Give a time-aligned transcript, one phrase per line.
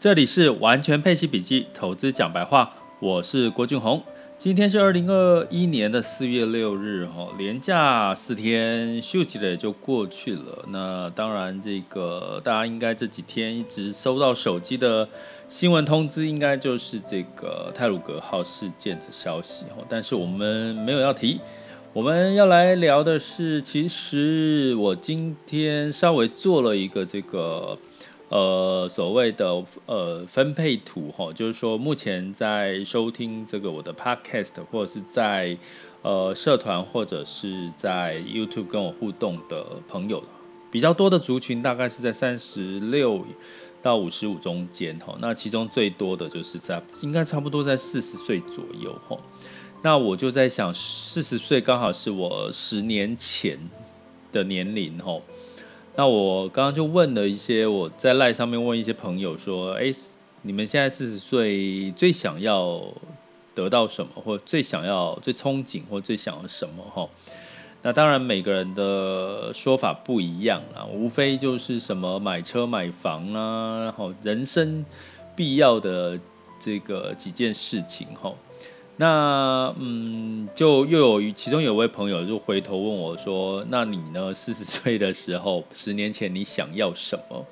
[0.00, 4.02] 这里是完全配息笔记，投资讲白话，我是郭俊宏。
[4.38, 10.64] 今天是二零二一年的四月六日，哈，连假四天，休息了也就过去了。
[10.68, 15.06] 那当然，这个大家应该这几天一直收到手机的
[15.50, 19.84] 新闻通知，应该就是这个泰鲁阁号事件的消息，哈。
[19.86, 21.38] 但是我们没有要提，
[21.92, 27.76] 我们要来聊的是，其实我今天稍微做了一个这个。
[28.30, 35.58] 呃，所谓的呃分配图哈，就是说目前在收听这个我的 podcast 或者是在
[36.02, 40.22] 呃社团或者是在 YouTube 跟我互动的朋友，
[40.70, 43.26] 比较多的族群大概是在三十六
[43.82, 49.18] 到五十五中间哈，那其中最多的就是在应该差不多在四十岁左右哈，
[49.82, 53.58] 那我就在想，四十岁刚好是我十年前
[54.30, 55.20] 的年龄哈。
[55.96, 59.92] 那我刚刚就问了一些，我在赖上面问一些朋友说，哎，
[60.42, 62.82] 你们现在四十岁最想要
[63.54, 66.82] 得到什么，或最想要、最憧憬，或最想要什么？
[66.94, 67.06] 哈，
[67.82, 74.84] 那当然每个人的说法不一样啦，无非就是什么买车买房啊，然后人生
[75.36, 76.18] 必要的
[76.58, 78.32] 这个几件事情，哈。
[79.00, 84.34] 那嗯，就又有其中有位朋友就回头问我说：“那你呢？
[84.34, 87.46] 四十岁的时候， 十年前你想要什么？”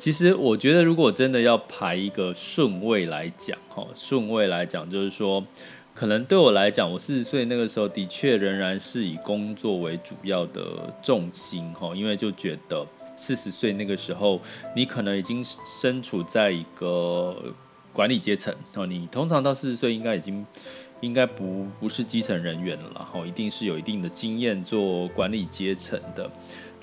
[0.00, 5.44] 其实我觉得，如果真的要排一个顺位来讲，哈，顺位来讲，就是说，
[5.92, 14.40] 可能对我来讲，我四十岁那个时候的确仍然是以工作为主要的重心，哈，因为就觉得四十岁那个时候，
[14.74, 15.44] 你可能已经
[15.82, 17.36] 身处在一个。
[17.92, 20.44] 管理阶层哦，你通常到四十岁应该已经
[21.00, 26.30] 应该不不是基层人员了，然后一定是有一定的经验做管理阶层的。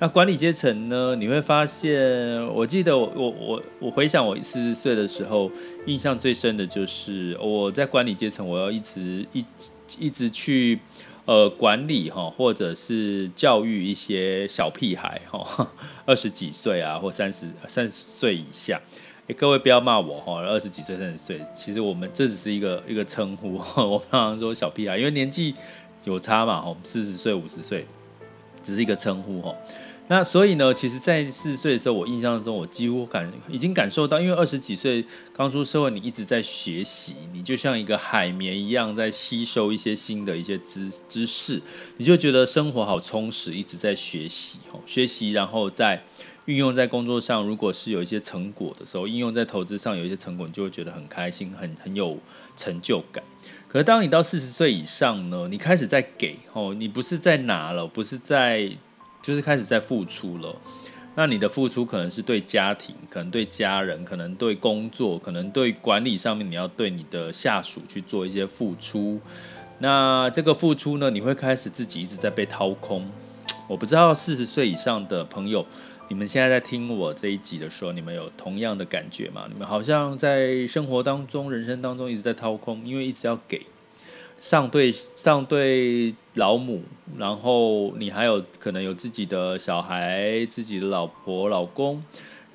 [0.01, 5.51] 那管理阶层呢，你会发现，我记得我我我我回想我四十岁的时候，
[5.87, 9.45] 印象最深的就是我在管理阶层，我要一直一
[9.97, 10.79] 一直去
[11.25, 15.69] 呃管理哈，或者是教育一些小屁孩哈，
[16.05, 18.79] 二十几岁啊或三十三十岁以下。
[19.37, 23.53] 各位不要骂我哈，二十几岁、三十岁，其实我们这只是一个一个称呼。
[23.77, 25.53] 我常常说小屁孩，因为年纪
[26.03, 27.85] 有差嘛，哈，四十岁、五十岁，
[28.63, 29.55] 只是一个称呼哈。
[30.07, 41.61] 那所以呢，其实，在四十岁的时候，我印象中，我几乎感已经感受到，因为二十几岁刚出社会，你一直在学习，你就像一个海绵一样，在吸收一些新的一些知知识，
[41.97, 44.57] 你就觉得生活好充实，一直在学习，
[44.87, 46.03] 学习，然后再。
[46.45, 52.17] 运用在工作上，如果是有一些成果的时候，应用在投资上有一些成果，你就会觉得很开心，很很有
[52.55, 53.23] 成就感。
[53.67, 58.67] 可是当你到四十岁以上呢，你开始在给哦，你不是在拿了，不是在，
[59.21, 60.55] 就是开始在付出了。
[61.15, 69.19] 那你的付出可能是对家庭，可能对家人，可能对工作，可能对管理上面，你要对你的下属去做一些付出。
[69.77, 73.07] 那这个付出呢，你会开始自己一直在被掏空。
[73.67, 75.63] 我不知道四十岁以上的朋友。
[76.09, 79.45] 你们现在在听我这一集的时候，你们有同样的感觉吗？
[79.47, 83.61] 你们好像在生活当中、人生当中一直在掏空，因为一直要给
[84.39, 86.81] 上对上对老母，
[87.15, 92.03] 然后你还有可能有自己的小孩、自己的老婆、老公，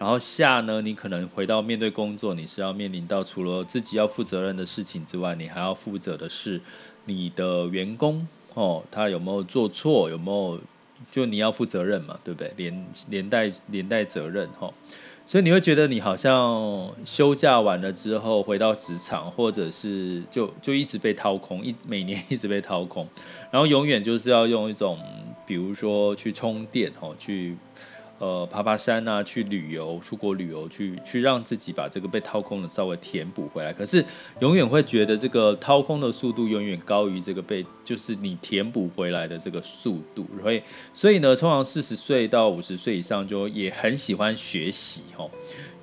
[0.01, 6.61] 然后下呢，你可能回到面对工作，你是要面临到除了自己要负责任的事情之外，你还要负责的是
[7.05, 10.61] 你的员工哦，他有没有做错，有没有？
[11.11, 12.53] 就你要负责任嘛，对不对？
[12.57, 14.73] 连连带连带责任哈，
[15.27, 23.07] 所以你会觉得你好像休假完了之后回到职场，或者是就就一直被掏空，一每年一直被掏空，
[23.51, 24.99] 然后永远就是要用一种，
[25.47, 27.57] 比如说去充电哦，去。
[28.21, 33.73] 呃，爬爬山啊，去旅游，出国旅游，去去让自己把这个被掏空的稍微填补回来。
[33.73, 34.03] 可是
[34.41, 40.25] 永远会觉得这个掏空的速度永远高于这个被，就是你填补回来的这个速度。
[40.41, 45.29] 所以，所以呢，通常四十岁到五十岁以上就也很喜欢学习哦，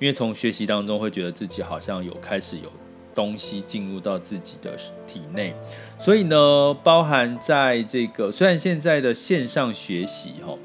[0.00, 2.72] 因为从学习当中会觉得自己好像有开始有
[3.14, 4.74] 东西进入到自己的
[5.06, 5.54] 体内。
[6.00, 10.56] 所以呢，包含在这个虽然现在的线上学习哈。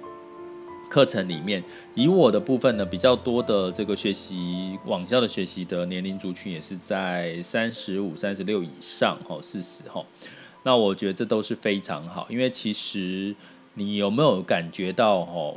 [0.90, 1.64] 课程里面，
[1.96, 10.06] 以我的部分呢，比较多的这个学习网校的学习的年龄族群也是在三十五、三十六以上，哈，四十，哈。
[10.64, 13.36] 那我觉得这都是非常好，因为其实
[13.76, 15.56] 你有没有感觉到，哈，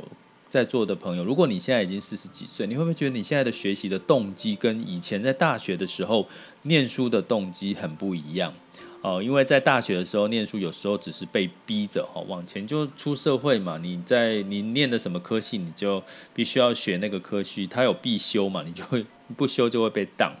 [0.49, 6.27] 在座的朋友，如果你现在已经四十几岁，你会不会觉得你现在的学习的动机跟以前在大学的时候
[6.63, 8.53] 念书的动机很不一样？
[9.01, 13.79] 呃，因为在大学的时候念书，有时候只是被逼着哈往前就出社会嘛。
[13.79, 16.03] 你在你念的什么科系，你就
[16.35, 19.03] 必须要学那个科系，它有必修嘛，你就会
[19.35, 20.35] 不修就会被挡。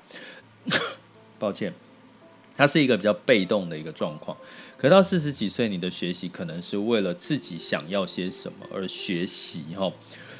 [1.39, 1.73] 抱歉，
[2.55, 4.37] 它是一个比较被动的一个状况。
[4.77, 9.91] 可到四十几岁，你的学习可能是为了自己想要些什么而学习哈。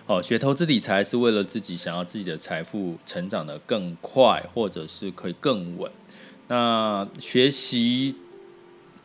[0.06, 5.91] 哦，学投资理财是为了自己想要自己的财富成长的更快，或者是可以更稳。
[6.51, 8.13] 那学习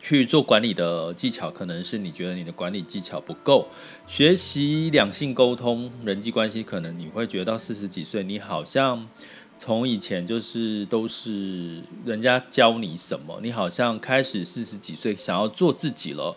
[0.01, 3.69] 去做管理的技巧，可能是你觉得你的管理技巧不够。
[4.05, 9.07] 学习两性沟通、人际关系，可能你会觉得到四十几岁，你好像
[9.57, 16.35] 从以前就是都是人家教你什么，你好像开始四十几岁想要做自己了。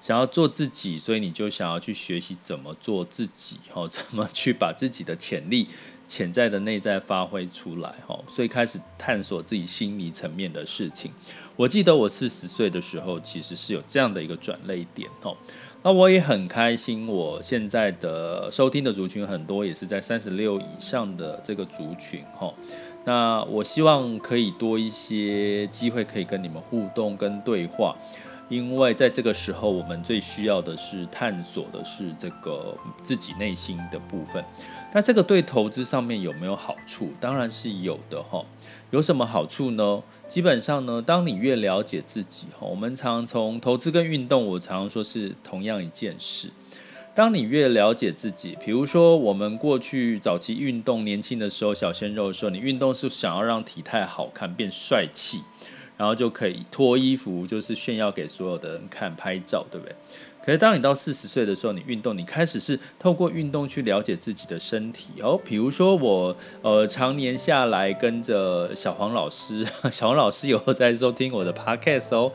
[0.00, 5.66] 想要做自己，所以你就想要去学习怎么做自己，哦，怎么去把自己的潜力、
[6.06, 11.10] 潜在的内在发挥出来，哦，所以开始探索自己心理层面的事情。
[11.56, 15.36] 我记得我四十岁的时候，其实是有这样的一个转捩点，哦，
[15.82, 17.06] 那我也很开心。
[17.06, 22.52] 我现在的收听的族群很多，也是在三十六以上的这个族群，哦，
[23.04, 27.96] 那我希望可以多一些机会，可以跟你们互动跟对话。
[28.48, 34.44] 因为在这个时候，我们最需要的是探索的是这个自己内心的部分。
[34.92, 37.10] 那这个对投资上面有没有好处？
[37.20, 38.44] 当然是有的哈。
[38.90, 40.02] 有什么好处呢？
[40.28, 46.48] 基本上呢，当你越了解自己哈，我们常从投资跟运动，我常常说是同样一件事。
[47.14, 55.40] 当你越了解自己，比如说我们过去早期运动，年轻的时候小鲜肉的时候，你运动是想要让体态好看，变帅气。
[55.96, 59.94] 然后就可以脱衣服，就是炫耀给所有的人看，拍照，对不对？
[60.44, 65.40] 可是当你到四十岁的时候，你运动，你开始是透过运动去了解自己的身体哦。
[65.42, 72.30] 比如说我，呃，常年下来跟着小黄老师， 小黄老师有在收听我的 podcast 哦。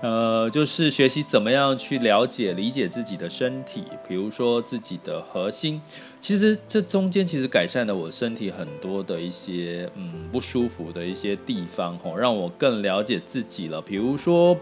[0.00, 5.78] 呃，就是学习怎么样去了解、理解自己的身体，比如说自己的核心。
[6.22, 13.82] 其实这中间其实改善了我身体很多的一些嗯不舒服的一些地方，吼，让我更了解自己了。
[13.82, 14.56] 比如说，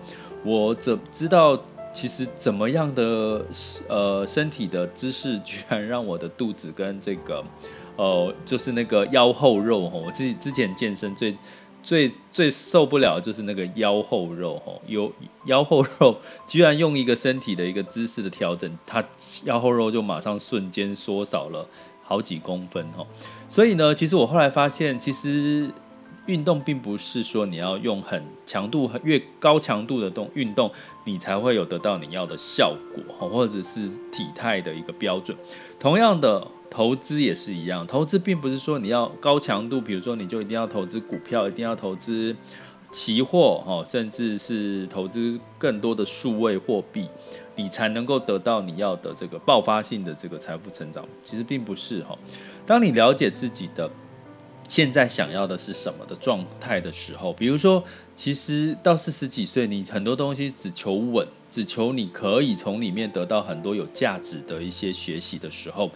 [0.45, 1.57] 我怎知道
[2.01, 3.45] 其实怎么样的
[3.89, 7.45] 呃身体的姿势，居然让我的肚子跟这个
[7.97, 11.37] 呃就是那个腰后肉，吼，我自己之前健身最。
[11.81, 15.11] 最最受不了就是那个腰后肉吼，有
[15.47, 19.03] 腰后肉居然用一个身体的一个姿势的调整，它
[19.45, 21.67] 腰后肉就马上瞬间缩小了
[22.03, 23.07] 好几公分吼。
[23.49, 25.71] 所以呢，其实我后来发现，其实
[26.29, 30.71] 运动并不是说你要用很强度越高强度的动运动，
[31.05, 35.37] 你才会有得到你要的效果，或者是体态的一个标准。
[35.81, 36.47] 同样的。
[36.71, 42.37] 投资也是一样，投资并不是说你要高强度，比如说你就一定要投资股票，一定要投资
[42.93, 47.09] 期货，哦，甚至是投资更多的数位货币，
[47.57, 51.03] 你才能够得到你要的这个爆发性的这个财富成长。
[51.25, 52.15] 其实并不是哈，
[52.67, 53.91] 当你了解自己的
[54.69, 57.83] 现在想要的是什么的状态的时候，比如说，
[58.15, 65.91] 其实到四十几岁，你很多东西只求稳，只求你可以从里面得到很多有价值的一些学习的时候。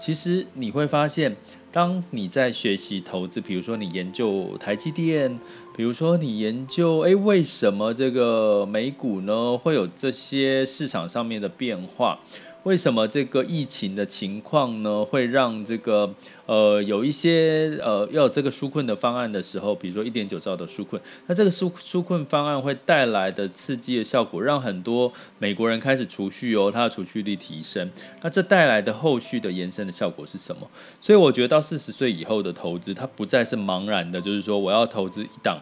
[0.00, 1.36] 其实你会发现，
[1.70, 5.38] 当你在学习投资，比如说你研究台积电，
[5.76, 12.18] 比如说你研究，诶，为什么这个美股呢会有这些市场上面的变化？
[12.64, 16.12] 为什么这个疫情的情况呢，会让这个
[16.46, 27.90] 呃有一些呃要有这个纾困的方案的时候，比如说一点九兆的纾困，那这个纾纾困方案会带来的刺激的效果，让很多美国人开始储蓄哦，它的储蓄率提升，
[28.22, 30.66] 那这带来的后续的延伸的效果是什么？
[31.02, 35.58] 所以我觉得到四十岁以后的投资，它不再是茫然的，就是说我要投资一档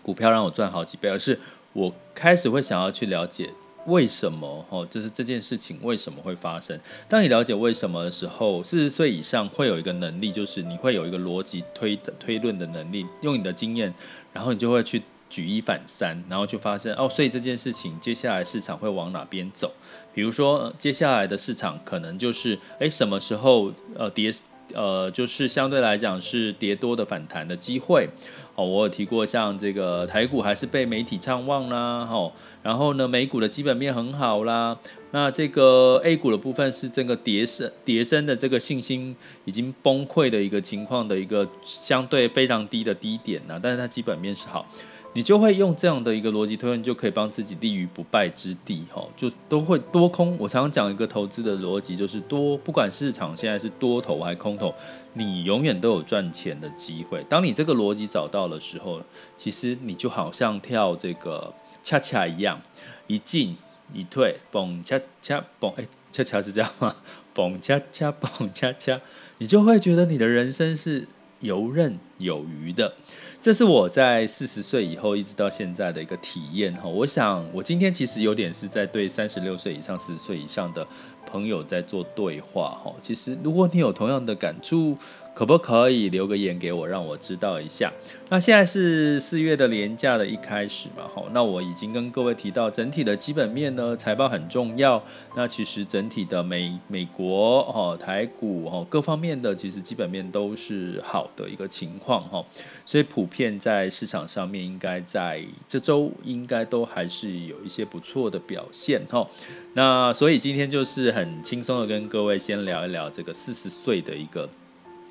[0.00, 1.40] 股票让我赚好几倍，而是
[1.72, 3.50] 我开始会想要去了解。
[3.86, 4.64] 为什么？
[4.68, 6.78] 哦，就是这件事情为什么会发生？
[7.08, 13.92] 当你了解为什么的时候，四十岁以上会有一个能力，就是你会有一个逻辑推的推论的能力，用你的经验，
[14.32, 19.72] 然后你就会去举一反三，然后就发现哦，所以这件事情接下来市场会往哪边走？
[20.12, 24.32] 比如说，接下来的市场可能就是，诶，什么时候呃跌？
[24.74, 28.08] 呃，就是相对来讲是跌多的反弹的机会。
[28.56, 32.30] 哦，我有提过，像这个台股还是被媒体唱旺啦，哦，
[32.62, 34.76] 然后呢，美股的基本面很好啦。
[35.12, 44.66] 那这个 A 股的部分是这个跌升跌升的这个信心已经崩溃的一个情况的一个相对非常低的低点呢，但是它基本面是好。
[45.12, 50.36] 你就会用这样的一个逻辑推论，就可以帮自己立于不败之地，哈，就都会多空。
[50.38, 54.72] 我常常讲一个投资的逻辑，就是多，不管市场现在是多头还是空头，
[55.14, 57.24] 你永远都有赚钱的机会。
[57.28, 59.02] 当你这个逻辑找到的时候，
[59.36, 61.52] 其实你就好像跳这个
[61.82, 62.60] 恰恰一样，
[63.08, 63.56] 一进
[63.92, 66.94] 一退，蹦恰恰蹦，哎，恰恰是这样吗？
[67.34, 69.00] 蹦恰恰蹦恰恰，
[69.38, 71.08] 你就会觉得你的人生是
[71.40, 72.92] 游刃有余的。
[73.40, 76.86] 这是我在四十岁以后一直到现在的一个体验哈。
[76.86, 80.86] 我想，我今天其实有点是在对三十六岁以上、四十岁以上的
[81.26, 82.92] 朋友在做对话哈。
[83.00, 84.96] 其实，如果你有同样的感触，
[85.32, 87.90] 可不可以留个言给我，让我知道一下？
[88.28, 95.02] 那现在是四月的廉价的一开始嘛，好，那我已经跟各位提到，整体的基本面呢，财报很重要。
[95.34, 102.44] 那其实整体的美美国哦台股哦各方面的其实基本面都是好的一个情况哈，
[102.84, 109.26] 所以普遍在市场上面应该在这周应该都还是有一些不错的表现哈。
[109.72, 114.48] 那所以今天就是很轻松的跟各位先聊一聊这个四十岁的一个。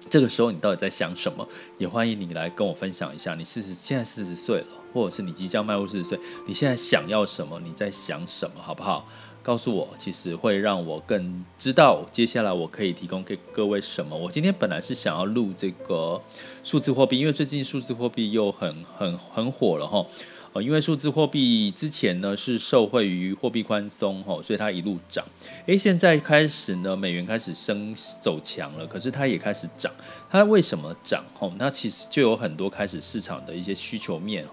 [0.10, 1.48] 这个时候你到底在想什么？
[1.78, 3.36] 也欢迎你来跟我分享一下。
[3.36, 7.60] 你四十，现在四十岁了，或者是你即将迈入四十岁，你现在想要什么？
[7.60, 8.62] 你在想什么？
[8.62, 9.08] 好不好？
[9.42, 14.16] 告诉我，其实会让我更知道接下来我可以提供给各位什么。
[14.16, 16.22] 我今天本来是想要录这个
[16.64, 20.06] 数字货币，因为最近数字货币又很很很火了哈。
[20.54, 25.24] 呃，因为数字货币之前呢是受惠于货币宽松，所以它一路涨。
[25.68, 29.92] 诶，现在开始呢，美元开始升走强了，可是它也开始涨。
[30.28, 31.24] 它为什么涨？
[31.38, 34.44] 吼，那其实就有很多开始市场的一些需求面，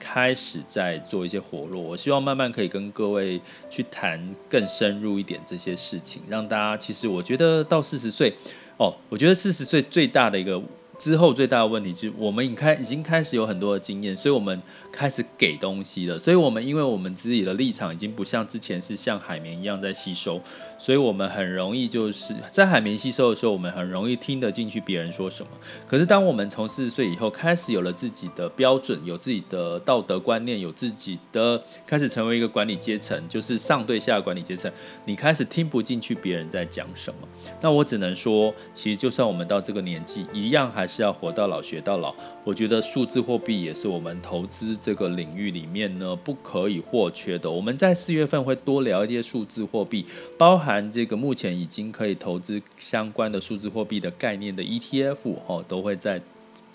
[0.00, 1.80] 开始在做一些活络。
[1.80, 8.34] 我希望慢慢可以跟各位去谈更深入一点这些事情，让大家其实我觉得到四十岁
[8.78, 10.60] 哦，我觉得四十岁最大的一个。
[10.98, 14.60] 之后最大的问题就是，我们已开已经开始有很多的经验，所以我们
[14.90, 16.18] 开始给东西了。
[16.18, 20.40] 所以，我们因为我们自己的立场已经不像之前是像海绵一样在吸收，
[20.78, 25.48] 所以我们很容易就是在海绵吸收的时候，我们很容易听得进去别人说什么。
[25.86, 34.72] 可是，当我们从四十岁以后开始有了自己的标准，有自己的道德观念，有自己的开始成为一个管理阶层，就是上对下的管理阶层，
[35.04, 37.28] 你开始听不进去别人在讲什么。
[37.60, 40.85] 那我只能说，其实就算我们到这个年纪，一样还。
[40.86, 42.14] 是要活到老学到老，
[42.44, 47.50] 我觉得数字货币也是我们投资这个领域里面呢不可以或缺的。
[47.50, 50.06] 我们在四月份会多聊一些数字货币，
[50.38, 55.16] 包含这个目前已经可以投资相关的数字货币的概念的 ETF
[55.46, 56.20] 哦，都会在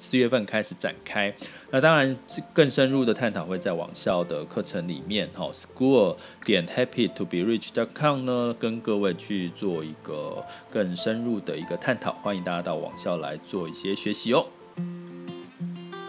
[0.02, 1.32] 四月份开始展开。
[1.70, 2.18] 那当然，
[2.54, 14.48] 更深入的探讨会在网校的课程里面哈，school 点 happy to be rich dot com 呢，跟各位去做一个更深入的一个探讨，欢迎大家到网校来做一些学习哦。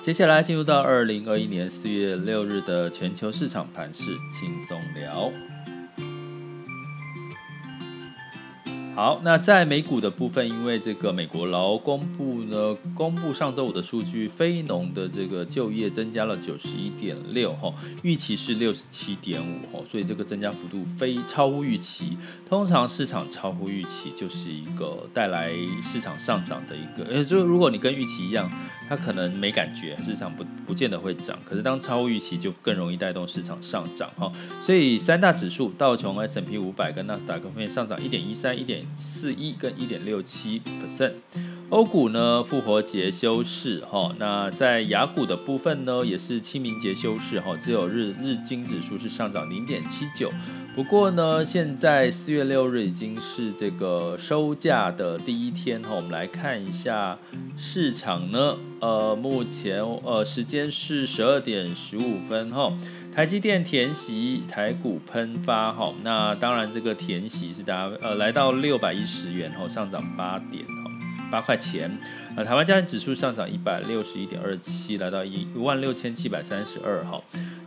[0.03, 5.31] 接下来进入到二零二一年四月六日的全球市场盘势轻松聊。
[8.95, 17.73] 好，那在美股的部分，因为这个美国劳工部呢公布上周五的数据，非农的这个就业增加了九十一点六哈，
[18.03, 22.19] 预期是六十七点五哈，所以这个增加幅度非超乎预期。
[22.47, 28.51] 通常市场超乎预期就是一个带来市场上涨的一个，呃，就如果你跟预期一样，
[28.93, 31.39] 它可能没感觉，市场不不见得会涨。
[31.47, 34.31] 可是当超预期，就更容易带动市场上涨哈。
[34.63, 38.85] 所以三大指数道琼 S&P 五百跟纳斯达克分别上涨一点一三一点。
[38.99, 41.13] 四一跟一点六七 percent，
[41.73, 50.29] 欧股呢复活节休市哈，那在雅股的部分呢也是清明节休市哈，只有日日经指数是上涨零点七九，
[50.77, 57.17] 不过呢现在四月六日已经是这个收假的第一天哈，我们来看一下
[57.57, 62.71] 市场呢，呃目前呃时间是十二点十五分哈。
[63.15, 70.92] 台积电填息，台股喷发哈，那当然这个填息是大家呃来到六百一十元后上涨八点哈，
[71.33, 71.91] 八块钱。
[72.37, 77.21] 呃，台湾加权指数上涨一百六十一点二七，来到一一万六千七百三十二哈。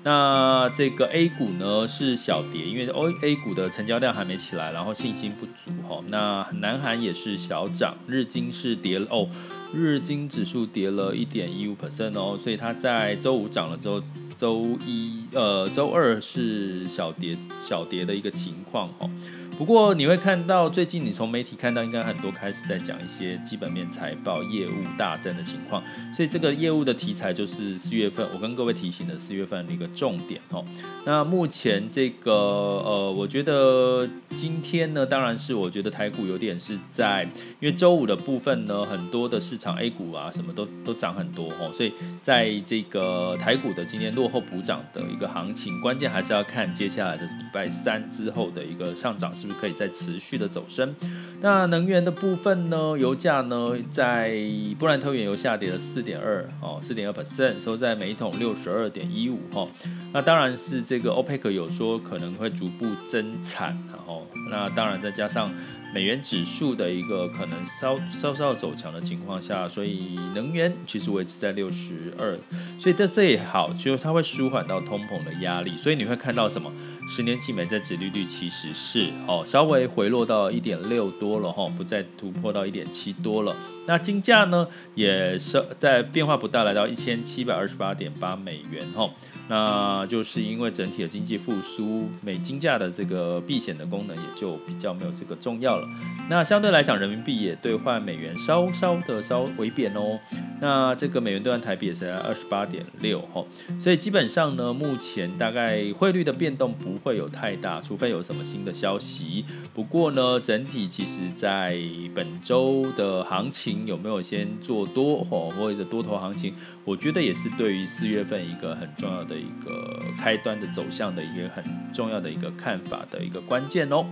[0.04, 6.04] 那这个 A 股呢是小跌，因为 O A 股的成交量还没起来，然后信心不足哈。
[6.08, 9.28] 那南韩也是小涨，日经是跌了哦，
[9.74, 14.02] 日经指数跌了一点一五 percent 哦，所以它在周五涨了之后。
[14.38, 19.10] 周一，呃，周二是小跌小跌的一个情况哈。
[19.58, 25.82] 不过你会看到，最近你从媒体看到，应该很多开始在讲一些基本面财报业务大增的情况，
[26.14, 30.64] 所以这个业务的题材就是四月份我跟各位提醒的四月份的一个重点哦。
[31.06, 37.24] 那目前这个呃，我觉得今天呢，当然是我觉得台股有点是在，
[37.62, 49.34] 因为周五的部分呢，很多的市场 A 股啊什么都都涨很多哦，所以在这个台股的今天落后补涨的一个行情，关键还是要看接下来的礼拜三之后的一个上涨。
[49.48, 50.96] 是可以再持续的走升？
[51.42, 52.98] 那能源的部分呢？
[52.98, 54.36] 油价呢，在
[54.80, 59.68] 布兰特原油下跌了四点二哦，四点二 percent，收在每桶六十二点一五哈。
[60.14, 65.52] 那当然是这个 OPEC 有说可能会逐步增产，然后那当然再加上。
[65.96, 72.38] 美元指数的一个可能稍稍稍走强的情况下，所以能源其实维持在六十二，
[72.82, 76.70] 所以在这也好，就是它会舒缓到通膨的压力，所以你会看到什么？
[77.08, 83.56] 十年期美债殖利率其实是哦稍微回落到一点六多了哈，不再突破到一点七多了。
[83.88, 89.10] 那金价呢也是在变化不大，来到一千七百二十八点八美元哈。
[89.48, 95.88] 那就是因为整体的经济复苏，美金价的这个避险的功能也就比较没有这个重要了。
[96.28, 100.20] 那相对来讲，人民币也兑换美元稍稍的稍微贬哦。
[100.60, 103.46] 那这个美元兑换台币也是在二十八点六哈。
[103.80, 109.46] 所以基本上呢，目前大概汇率的变动不会有太大，除非有什么新的消息。
[109.76, 111.78] 不过呢，整体其实在
[112.16, 113.75] 本周的行情。
[113.86, 116.54] 有没有先做多或或者多头行情？
[116.84, 121.64] 我觉得也是对于四月份一个很重要的一个开端的走向的一个很
[121.94, 124.06] 重要的一个看法的一个关键哦。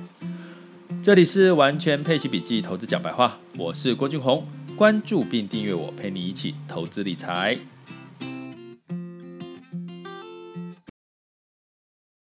[1.01, 7.57] 这里是完全配齐笔记投资讲白话，我是郭俊宏，关注并订阅我，陪你一起投资理财。